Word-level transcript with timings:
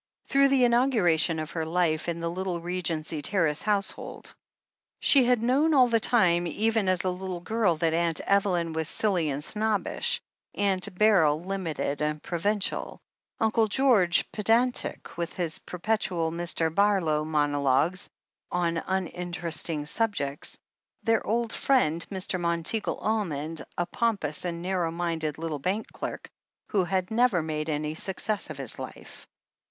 Through 0.25 0.47
the 0.47 0.63
inauguration 0.63 1.37
of 1.37 1.51
her 1.51 1.63
life 1.63 2.09
in 2.09 2.21
the 2.21 2.31
little 2.31 2.59
Re 2.59 2.81
gency 2.81 3.21
Terrace 3.21 3.61
household. 3.61 4.33
She 4.99 5.25
had 5.25 5.43
known 5.43 5.75
all 5.75 5.87
the 5.87 5.99
time, 5.99 6.47
even 6.47 6.89
as 6.89 7.03
a 7.03 7.11
little 7.11 7.39
girl, 7.39 7.75
that 7.75 7.93
Aunt 7.93 8.19
Evelyn 8.21 8.73
was 8.73 8.89
silly 8.89 9.29
and 9.29 9.43
snobbish, 9.43 10.19
Aunt 10.55 10.95
Beryl 10.95 11.43
limited 11.43 12.01
and 12.01 12.23
provincial, 12.23 12.99
Uncle 13.39 13.67
George 13.67 14.25
pedantic 14.31 15.19
with 15.19 15.35
his 15.35 15.59
per 15.59 15.77
petual 15.77 16.31
Mr. 16.31 16.73
Barlow 16.73 17.23
monologues 17.23 18.09
on 18.51 18.77
uninteresting 18.87 19.85
sub 19.85 20.15
jects, 20.15 20.57
their 21.03 21.23
old 21.27 21.53
friend, 21.53 22.03
Mr. 22.09 22.41
Monteagle 22.41 22.97
Almond, 23.01 23.61
a 23.77 23.85
pom 23.85 24.17
pous 24.17 24.45
and 24.45 24.63
narrow 24.63 24.89
minded 24.89 25.37
little 25.37 25.59
bank 25.59 25.91
clerk, 25.93 26.27
who 26.69 26.85
had 26.85 27.11
never 27.11 27.43
made 27.43 27.69
any 27.69 27.93
success 27.93 28.49
of 28.49 28.57
his 28.57 28.79
life. 28.79 29.27